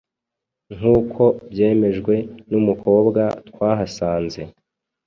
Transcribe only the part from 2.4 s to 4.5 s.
n’umukobwa twahasanze